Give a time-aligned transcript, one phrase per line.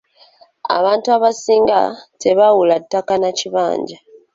[0.77, 1.79] Abantu abasinga
[2.21, 3.97] tebaawula ttaka na kibanja.